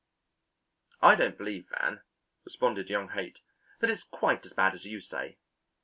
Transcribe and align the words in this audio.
"I 1.01 1.13
don't 1.13 1.37
believe, 1.37 1.69
Van," 1.69 2.01
responded 2.43 2.89
young 2.89 3.09
Haight, 3.09 3.37
"that 3.81 3.91
it's 3.91 4.01
quite 4.01 4.43
as 4.47 4.53
bad 4.53 4.73
as 4.73 4.83
you 4.83 4.99
say. 4.99 5.37